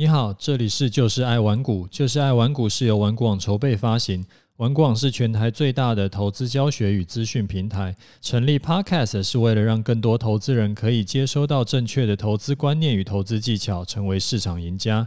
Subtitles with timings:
[0.00, 4.24] 你好，这里是就是爱玩股，就是爱玩股是由玩股网筹备发行，
[4.56, 7.94] 玩股网是全台最大的投资教学与资讯平台。
[8.22, 15.06] 成立 Podcast 是为了让更多投资人可以接收到正确的投资观念与投资技巧，成为市场赢家。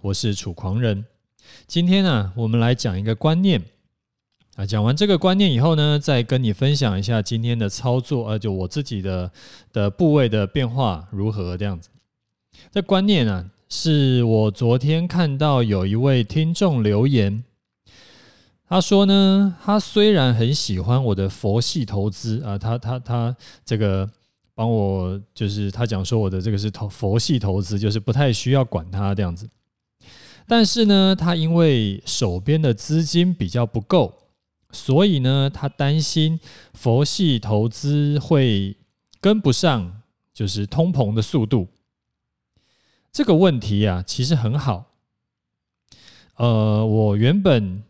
[0.00, 1.04] 我是楚狂人，
[1.68, 3.62] 今天呢、我们来讲一个观念
[4.56, 4.66] 啊。
[4.66, 9.30] 讲完这个观念以后呢，再跟你分享一下今天的操作，呃，就我自己的
[9.72, 11.90] 的部位的变化如何这样子。
[12.72, 13.46] 这观念呢、啊。
[13.74, 17.42] 是我昨天看到有一位听众留言，
[18.68, 24.08] 他说呢，他虽然很喜欢我的佛系投资啊，他他他这个
[24.54, 29.48] 帮我就是他讲说我的这个是投佛系投资，就是不太需要管他这样子，
[30.46, 34.12] 但是呢，他因为手边的资金比较不够，
[34.70, 36.38] 所以呢，他担心
[36.74, 38.76] 佛系投资会
[39.18, 40.02] 跟不上，
[40.34, 41.68] 就是通膨的速度。
[43.12, 44.94] 这个问题啊，其实很好。
[46.36, 47.82] 呃，我原本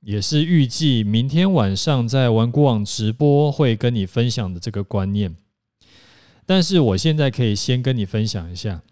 [0.00, 5.34] 也是预计明天晚上在玩股网直播会跟你分享的这个观念，
[6.44, 8.82] 但是我现在可以先跟你分享一下。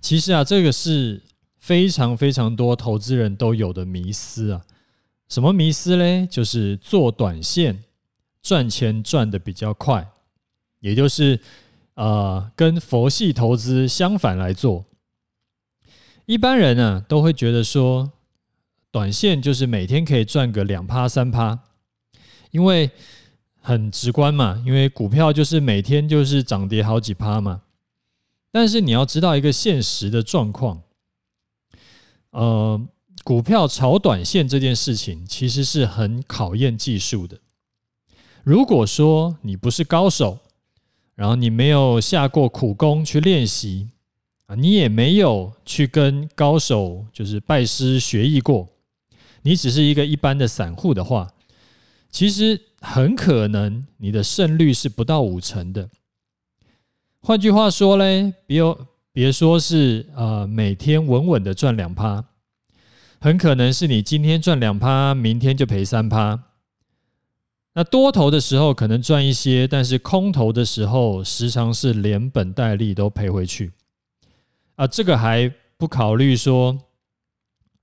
[0.00, 1.20] 其实啊，这个是
[1.58, 4.64] 非常非常多投资人都有的迷思啊。
[5.28, 6.26] 什么迷思嘞？
[6.26, 7.84] 就是做短线
[8.40, 10.10] 赚钱赚得比较快，
[10.80, 11.38] 也就是。
[11.94, 14.86] 呃，跟佛系投资相反来做，
[16.24, 18.12] 一般人呢、都会觉得说，
[18.90, 21.58] 短线就是每天可以赚个两趴三趴，
[22.50, 22.90] 因为
[23.60, 27.62] 很直观嘛，因为股票就是每天就是涨跌好几趴嘛。
[28.50, 30.82] 但是你要知道一个现实的状况，
[32.30, 32.80] 呃，
[33.22, 37.38] 股票炒短线这件事情其实是很考验技术的。
[38.42, 40.38] 如果说你不是高手，
[41.22, 43.86] 然后你没有下过苦功去练习
[44.46, 48.68] 啊，你也没有去跟高手就是拜师学艺过，
[49.42, 51.30] 你只是一个一般的散户的话，
[52.10, 55.88] 其实很可能你的胜率是不到五成的。
[57.20, 58.60] 换句话说嘞，别
[59.12, 62.24] 别说是呃每天稳稳的赚两趴，
[63.20, 66.42] 很可能是你今天赚两趴，明天就赔三趴。
[67.74, 73.72] 那多头的时候可能赚一些，但是空头的时候时常是连本带利都赔回去
[74.76, 74.86] 啊！
[74.86, 76.78] 这个还不考虑说，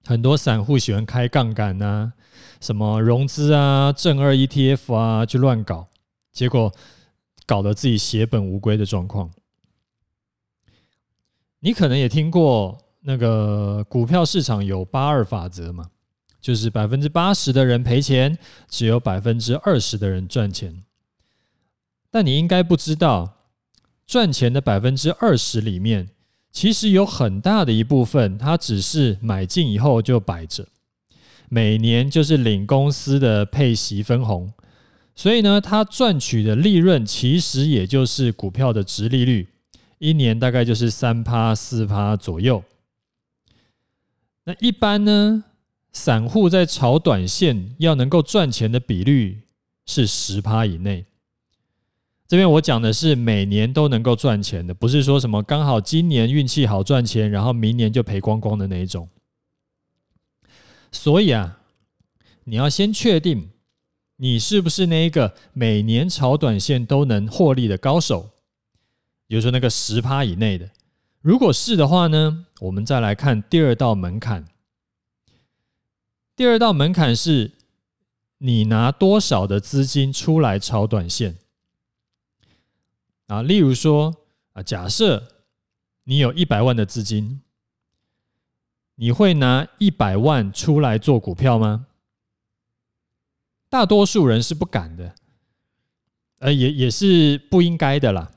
[0.06, 2.14] 很多散户喜欢开杠杆呐，
[2.62, 5.88] 什么融资啊、正二 ETF 啊，去乱搞，
[6.32, 6.72] 结果
[7.48, 9.32] 搞得自己血本无归的状况。
[11.62, 15.90] 你可能也听过那个股票市场有八二法则嘛？
[16.42, 18.38] 就是百分之八十的人赔钱，
[18.70, 20.84] 只有百分之二十的人赚钱。
[22.10, 23.46] 但你应该不知道，
[24.08, 26.10] 赚钱的百分之二十里面，
[26.52, 30.68] 其实有很大的一部分，它只是买进以后就摆着，
[31.50, 34.52] 每年就是领公司的配息分红。
[35.16, 39.50] 所以呢，它赚取的利润其实也就是股票的殖利率，
[39.98, 42.64] 一年大概就是三趴四趴左右。
[44.46, 45.44] 那一般呢？
[45.92, 49.42] 散户在炒短线要能够赚钱的比率
[49.86, 51.06] 是十趴以内。
[52.28, 59.10] 这边我讲的是每年都能够赚钱的，不是说什么刚好今年运气好赚钱，然后明年就赔光光的那一种。
[60.92, 61.60] 所以啊，
[62.44, 63.50] 你要先确定
[64.18, 68.30] 你是不是那一个每年炒短线都能获利的高手，
[69.28, 70.70] 比如说那个十趴以内的。
[71.22, 74.46] 如果是的话呢，我们再来看第二道门槛。
[76.40, 77.52] 第二道门槛是，
[78.38, 81.38] 你拿多少的资金出来炒短线
[83.28, 83.42] 啊？
[83.42, 84.16] 例如说
[84.54, 85.28] 啊，假设
[86.06, 87.42] 你有一百万的资金，
[88.96, 91.88] 你会拿一百万出来做股票吗？
[93.70, 95.14] 大多数人是不敢的，
[96.38, 98.32] 呃，也也是不应该的啦，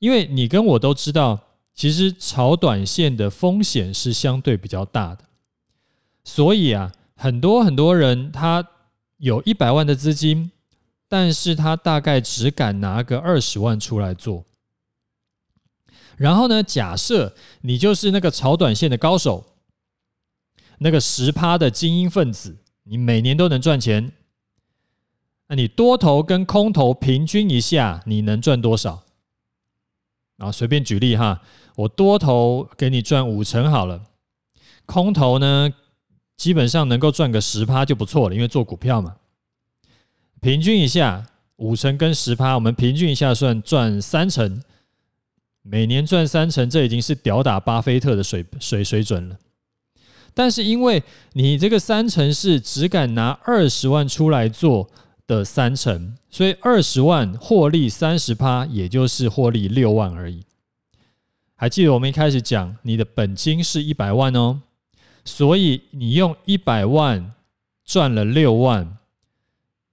[0.00, 5.26] 因为你跟我都知道，其实炒短线的风险是相对比较大的，
[6.24, 6.92] 所以啊。
[7.20, 8.66] 很多很多人，他
[9.18, 10.50] 有一百万的资金，
[11.06, 14.46] 但是他大概只敢拿个二十万出来做。
[16.16, 19.44] 然后呢，假设你就是那个炒短线的高手，
[20.78, 24.12] 那个十趴的精英分子，你每年都能赚钱。
[25.48, 29.02] 那你多头跟空头平均一下，你能赚多少？
[30.38, 31.42] 然后随便举例哈，
[31.76, 34.06] 我多头给你赚五成好了，
[34.86, 35.70] 空头呢？
[36.40, 39.16] 基本上能够赚个十趴就不错了，因为做股票嘛，
[40.40, 41.26] 平均一下
[41.56, 44.62] 五成跟十趴，我们平均一下算赚三成，
[45.60, 49.36] 每年赚三成，这已经是吊打巴菲特的水水水准了。
[50.32, 51.02] 但是因为
[51.34, 54.88] 你这个三成是只敢拿二十万出来做
[55.26, 60.46] 的三成，所以二十万获利三十趴，也就是获利六万而已。
[61.54, 64.62] 还记得我们一开始讲，你的本金是一百万哦，
[65.30, 67.32] 所以你用一百万
[67.84, 68.98] 赚了六万，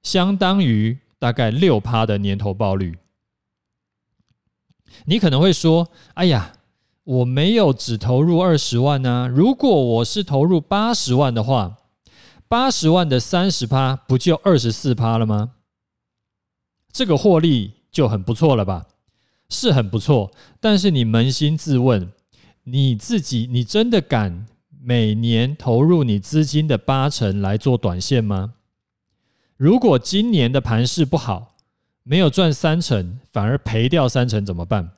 [0.01, 2.97] 相当于大概六趴的年投报率。
[5.05, 6.53] 你可能会说：“哎呀，
[7.03, 9.29] 我没有只投入二十万呢。
[9.31, 11.77] 如果我是投入八十万的话，
[12.47, 15.51] 八十万的三十趴不就二十四趴了吗？
[16.91, 18.87] 这个获利就很不错了吧？”
[19.49, 22.11] 是很不错，但是你扪心自问，
[22.63, 24.45] 你自己，你真的敢
[24.89, 28.53] 每年投入你资金的八成来做短线吗？
[29.57, 31.57] 如果今年的盘势不好，
[32.03, 34.91] 没有赚三成，反而赔掉三成怎么办？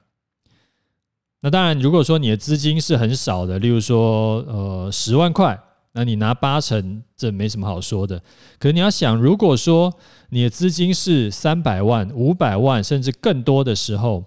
[1.40, 5.60] 那当然，如果说你的资金是很少的，例如说呃十万块，
[5.94, 8.22] 那你拿八成，这没什么好说的。
[8.60, 9.92] 可是你要想，如果说
[10.30, 14.24] 你的资金是三百万、五百万，甚至更多的时候，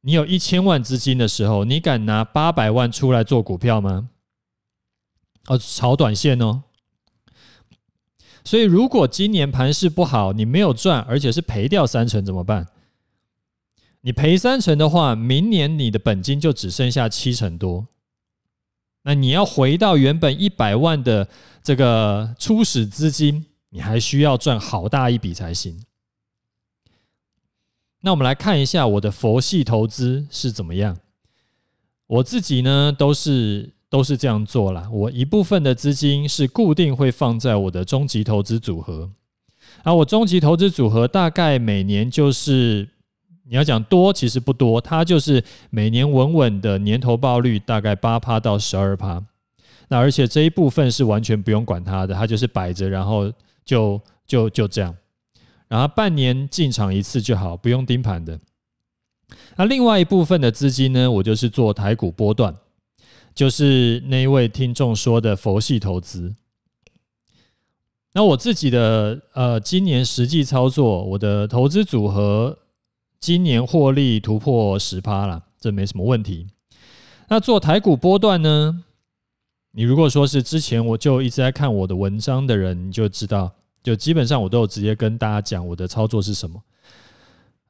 [0.00, 4.08] 你有一千万资金的时候，你敢拿八百万出来做股票吗？
[5.46, 6.62] 哦，炒短线哦。
[8.44, 12.66] 所以，如果今年盘势不好，你没有赚，而且是赔掉三成，怎么办？
[14.00, 17.86] 你赔三成的话，明年你的本金就只剩下七成多。
[19.04, 21.28] 那你要回到原本一百万的
[21.62, 25.84] 这个初始资金，你还需要赚好大一笔才行。
[28.00, 30.98] 那我们来看一下我的佛系投资是怎么样。
[32.08, 34.88] 我自己呢，都是都是这样做啦。
[34.90, 39.10] 我一部分的资金是固定会放在我的终极投资组合，
[39.82, 42.88] 而我终极投资组合大概每年就是
[43.46, 49.22] 你要讲多，其实不多，它就是每年稳稳的年投报率大概八趴到十二趴。
[49.88, 53.30] 那而且这一部分是完全不用管它的，它就是摆着，然后
[53.62, 54.96] 就就就这样。
[55.68, 58.40] 然后半年进场一次就好，不用盯盘的。
[59.56, 62.54] 那另外一部分的资金呢，我就是做台股波段，
[63.34, 66.34] 就是那一位听众说的佛系投资。
[68.14, 72.58] 那我自己的呃，今年实际操作，我的投资组合
[73.18, 76.46] 今年获利突破十趴了，这没什么问题。
[77.28, 78.84] 那做台股波段呢，
[79.70, 83.52] 你如果说是之前我就一直在看我的文章的人，你就知道。
[83.82, 86.62] 就基本上我都有直接跟大家讲我的操作是什么。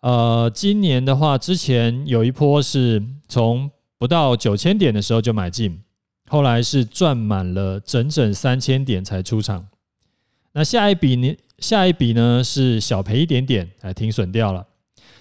[0.01, 3.71] 呃，今年的话，之前有一波是从
[4.03, 5.81] 不到九千点的时候就买进，
[6.27, 9.69] 后来是赚满了整整三千点才出场。
[10.55, 11.37] 那下一笔呢？
[11.59, 14.67] 下一笔呢是小赔一点点，哎停损掉了。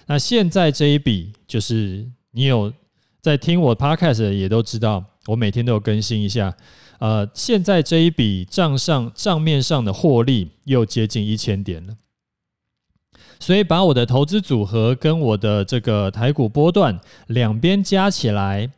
[0.06, 2.72] 那现在这一笔就是你有
[3.20, 6.52] 在听我 Podcast 也都知道，我每天都有更新一下。
[6.98, 11.94] 呃，现在这一笔账上账面上的获利又接近一千点了，
[13.42, 18.70] 所以把我的投资组合跟我的这个台股波段两边加起来，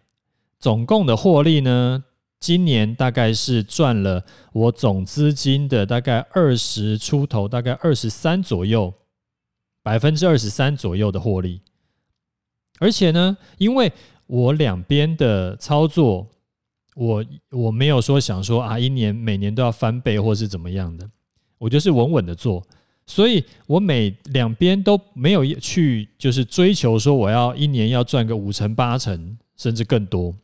[0.58, 2.02] 总共的获利呢，
[2.40, 4.24] 今年大概是赚了
[4.54, 8.94] 我总资金的大概二十出头，大概二十三左右，
[9.82, 11.60] 百分之二十三左右的获利，
[12.78, 13.92] 而且呢，因为
[14.26, 16.26] 我两边的操作。
[16.96, 21.10] 我我没有说想说啊，一年每年都要翻倍或是怎么样的，
[21.58, 22.64] 我就是稳稳的做，
[23.06, 30.34] 所以我每两边都没有去就是追求说我要一年要赚个五成八成甚至更多，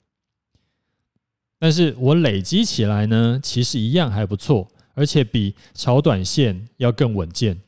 [1.59, 7.61] 但是我累积起来呢，其实一样还不错，而且比炒短线要更稳健。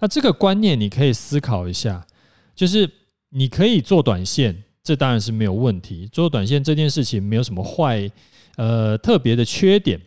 [0.00, 2.06] 那这个观念你可以思考一下，
[2.54, 2.88] 就是
[3.30, 4.64] 你可以做短线。
[4.80, 8.10] 这当然是没有问题，做短线这件事情没有什么坏，
[8.56, 10.00] 呃，特别的缺点。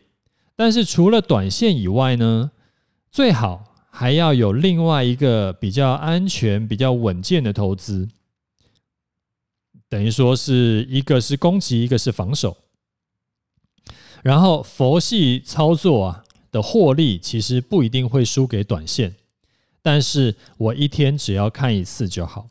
[0.56, 2.50] 但是除了短线以外呢，
[3.12, 8.08] 最好还要有另外一个比较安全、比较稳健的投资。
[9.90, 12.58] 等于说是一个是攻击，一个是防守。
[14.24, 19.16] 然后佛系操作啊的获利其实不一定会输给短线，
[19.82, 22.51] 但是我一天只要看一次就好。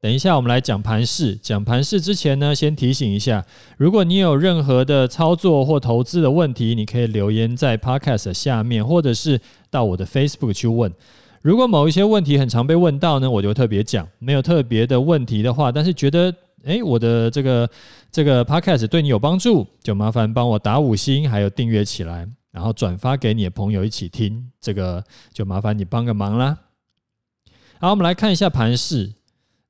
[0.00, 1.34] 等一下，我们来讲盘市。
[1.34, 3.44] 讲盘市之前呢，先提醒一下，
[3.76, 9.40] 如果你有任何的操作或投资的问题，你可以留言在 Podcast 下面，或者是
[9.70, 10.92] 到我的 Facebook 去问。
[11.42, 17.68] 如果某一些问题很常被问到呢，我就特别讲；没有特别的问题的话，但是觉得诶，我的这个
[18.12, 24.48] 这个 Podcast 对你有帮助，就麻烦帮我打五星，还有订阅起来，然后转发给你的朋友一起听。
[24.60, 25.02] 这个
[25.32, 26.56] 就麻烦你帮个忙啦。
[27.80, 29.17] 好，我们来看一下盘市。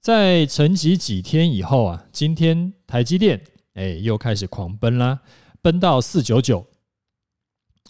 [0.01, 3.43] 在沉寂几天以后啊，今天台积电
[3.75, 5.21] 哎又开始狂奔啦，
[5.61, 6.67] 奔到四九九。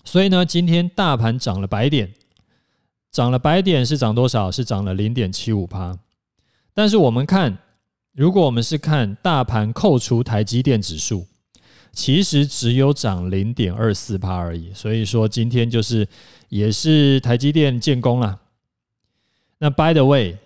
[0.04, 2.14] 所以呢，今天大盘涨了百点，
[3.10, 4.50] 涨了百点是涨多少？
[4.50, 5.98] 是涨了零点七五趴。
[6.72, 7.58] 但是我们看，
[8.12, 11.26] 如果我们是看大盘扣除台积电指数，
[11.92, 14.72] 其实只有涨零点二四趴而已。
[14.72, 16.08] 所以说今天就是
[16.48, 18.40] 也是台积电建功了。
[19.58, 20.38] 那 by the way，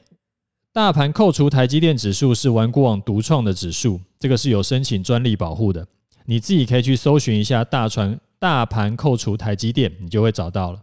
[0.75, 5.87] 大盘扣除台积电指数是玩股网独创的指数，这个是有申请专利保护的，
[6.25, 10.83] 你自己可以去搜寻一下大船大盘扣除台积电，你就会找到了。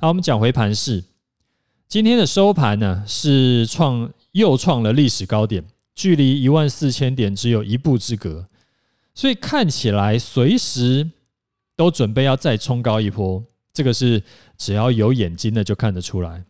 [0.00, 1.04] 好，我们讲回盘市，
[1.86, 8.48] 今天的收盘呢是创又创了历史高点，距离一万四千点只有一步之隔，
[9.14, 11.08] 所以看起来随时
[11.76, 14.20] 都准备要再冲高一波，这个是
[14.58, 16.42] 只要有眼睛的就看得出来。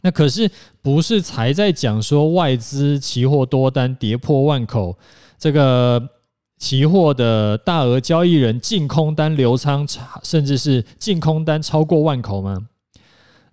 [0.00, 0.50] 那可是
[0.80, 4.96] 不是才在讲说外资期货多单跌破万口，
[5.38, 6.10] 这个
[6.56, 9.86] 期货的大额交易人净空单流仓，
[10.22, 12.68] 甚至是净空单超过万口吗？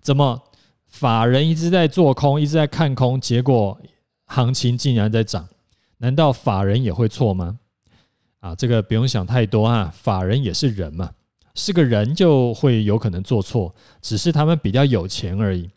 [0.00, 0.40] 怎么
[0.86, 3.78] 法人一直在做空，一直在看空，结果
[4.26, 5.48] 行情竟然在涨？
[5.98, 7.58] 难道法人也会错吗？
[8.40, 11.10] 啊，这个不用想太多啊，法人也是人嘛，
[11.54, 15.68] 是个人就会有可能做错，只是他们比较有钱而已。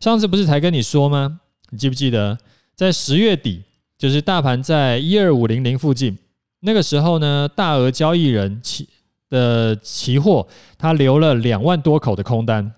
[0.00, 1.40] 上次不是才跟你说吗？
[1.70, 2.38] 你记不记得
[2.74, 3.62] 在十月底，
[3.98, 6.16] 就是大盘在一二五零零附近，
[6.60, 8.88] 那个时候呢，大额交易人期
[9.28, 10.46] 的期货，
[10.78, 12.72] 他留了两万多口的空单，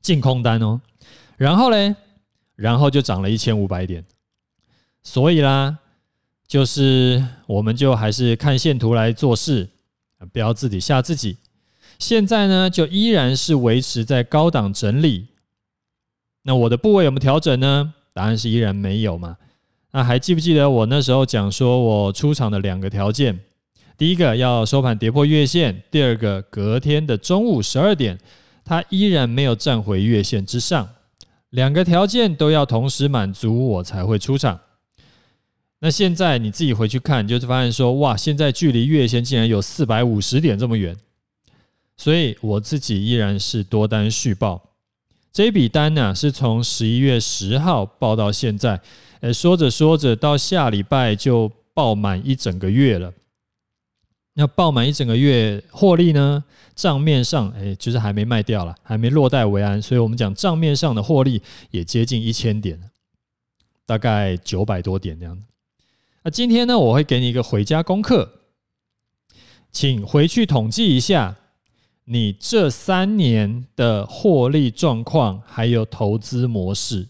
[0.00, 0.80] 净空单哦。
[1.36, 1.94] 然后嘞，
[2.54, 4.04] 然后就涨了一千五百点。
[5.02, 5.76] 所以啦，
[6.46, 9.68] 就是我们就还是看线图来做事，
[10.32, 11.36] 不要自己吓自己。
[11.98, 15.26] 现在呢，就依然是维持在高档整理。
[16.44, 17.92] 那我的部位有没有调整呢？
[18.12, 19.36] 答案是依然没有嘛。
[19.90, 23.40] 那还记不记得我那时候讲说我出场的两个条件？
[23.96, 28.18] 第一个要收盘跌破月线，第二个隔天的中午十二点，
[28.64, 30.88] 它依然没有站回月线之上。
[31.50, 34.60] 两个条件都要同时满足，我才会出场。
[35.78, 40.96] 那现在你自己回去看，就是发现说，哇，现在距离月线竟然有四百五十点这么远，
[41.96, 44.73] 所以我自己依然是多单续报。
[45.34, 48.80] 这笔单呢，是从十一月十号报到现在，
[49.18, 53.12] 诶，说着说着，到下礼拜就报满一整个月了。
[54.34, 56.44] 那报满一整个月获利呢，
[56.76, 62.80] 账面上诶，就是还没卖掉了，还没落袋为安，所以我们讲账面上的获利也接近一千点，
[63.84, 65.36] 大概九百多点这样。
[66.22, 68.30] 那今天呢，我会给你一个回家功课，
[69.72, 71.34] 请回去统计一下。
[72.06, 77.08] 你这三年的获利状况，还有投资模式，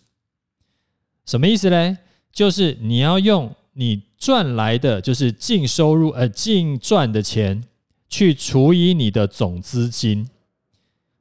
[1.27, 1.97] 什么意思嘞？
[2.33, 7.65] 就是你要用你赚来的，就是净收入呃净赚的钱，
[8.09, 10.29] 去除以你的总资金，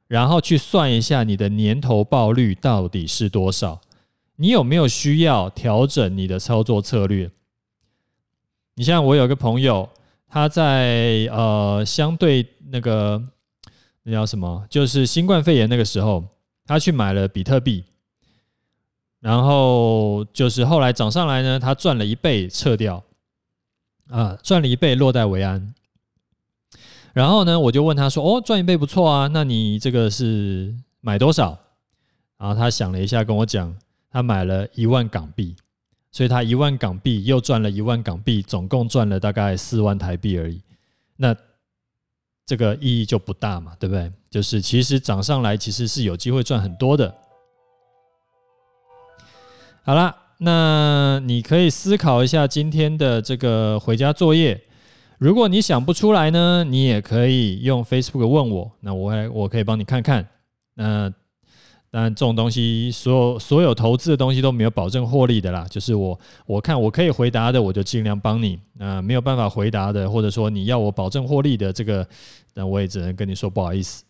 [0.06, 3.80] 然后去算一下你的年投报率到底是多少。
[4.36, 7.28] 你有没有需要调整你的操作策略？
[8.76, 9.88] 你像我有个朋友，
[10.28, 13.20] 他在呃相对那个。
[14.06, 14.66] 那叫什么？
[14.68, 16.22] 就是新冠肺炎那个时候，
[16.66, 17.82] 他去买了比特币，
[19.18, 23.02] 然后就是后来涨上来呢，他赚了一倍撤掉，
[24.10, 25.74] 啊，赚了一倍落袋为安。
[27.14, 31.58] 然后呢，我就问他说：“哦，赚一倍不错啊，那你这个是买多少？”
[32.36, 33.74] 然后他想了一下，跟我讲，
[34.10, 35.56] 他买了一万港币，
[36.12, 40.60] 所以他一万港币又赚了一万港币，总共赚了大概四万台币而已。
[41.16, 41.34] 那。
[42.46, 44.12] 这个意义就不大嘛，对不对？
[44.30, 47.14] 就是其实涨上来其实是有机会赚很多的。
[49.82, 54.60] 好了，那你可以思考一下今天的这个回家作业。
[55.18, 60.28] 如果你想不出来呢，你也可以用 Facebook 问我，那我会我可以帮你看看。
[60.74, 61.12] 那。
[61.96, 65.64] 但这种东西，所有所有投资的东西都没有保证获利的啦。
[65.70, 68.58] 就是我我看我可以回答的，我就尽量帮你。
[68.72, 72.04] 那没有办法回答的，或者说你要我保证获利的这个，
[72.54, 74.02] 那我也只能跟你说不好意思。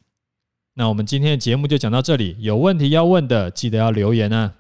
[0.73, 4.55] 那我们今天的节目就讲到这里，有问题要问的，记得要留言啊。